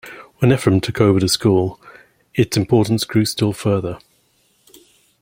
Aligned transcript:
When 0.39 0.49
Ephrem 0.51 0.81
took 0.81 0.99
over 0.99 1.19
the 1.19 1.27
school, 1.29 1.79
its 2.33 2.57
importance 2.57 3.03
grew 3.03 3.23
still 3.23 3.53
further. 3.53 3.99